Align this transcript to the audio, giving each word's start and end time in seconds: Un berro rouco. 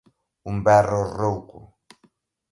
Un 0.49 0.55
berro 0.65 1.01
rouco. 1.19 1.59